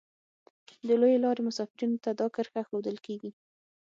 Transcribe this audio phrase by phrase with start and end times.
[0.87, 3.31] د لویې لارې مسافرینو ته دا کرښه ښودل کیږي